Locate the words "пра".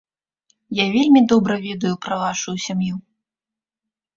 2.07-2.15